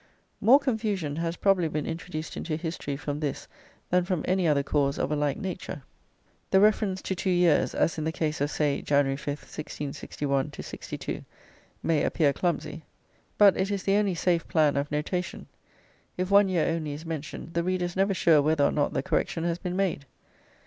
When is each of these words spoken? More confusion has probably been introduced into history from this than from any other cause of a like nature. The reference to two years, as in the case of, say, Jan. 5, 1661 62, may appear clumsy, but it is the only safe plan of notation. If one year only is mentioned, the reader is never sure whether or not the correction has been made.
More 0.39 0.57
confusion 0.59 1.17
has 1.17 1.35
probably 1.35 1.67
been 1.67 1.85
introduced 1.85 2.35
into 2.35 2.55
history 2.55 2.97
from 2.97 3.19
this 3.19 3.47
than 3.91 4.03
from 4.03 4.25
any 4.27 4.47
other 4.47 4.63
cause 4.63 4.97
of 4.97 5.11
a 5.11 5.15
like 5.15 5.37
nature. 5.37 5.83
The 6.49 6.59
reference 6.59 7.03
to 7.03 7.13
two 7.13 7.29
years, 7.29 7.75
as 7.75 7.99
in 7.99 8.03
the 8.03 8.11
case 8.11 8.41
of, 8.41 8.49
say, 8.49 8.81
Jan. 8.81 9.15
5, 9.15 9.27
1661 9.27 10.53
62, 10.59 11.23
may 11.83 12.01
appear 12.03 12.33
clumsy, 12.33 12.83
but 13.37 13.55
it 13.55 13.69
is 13.69 13.83
the 13.83 13.93
only 13.95 14.15
safe 14.15 14.47
plan 14.47 14.75
of 14.75 14.89
notation. 14.89 15.45
If 16.17 16.31
one 16.31 16.49
year 16.49 16.65
only 16.67 16.93
is 16.93 17.05
mentioned, 17.05 17.53
the 17.53 17.61
reader 17.63 17.85
is 17.85 17.95
never 17.95 18.15
sure 18.15 18.41
whether 18.41 18.63
or 18.63 18.71
not 18.71 18.93
the 18.93 19.03
correction 19.03 19.43
has 19.43 19.59
been 19.59 19.75
made. 19.75 20.05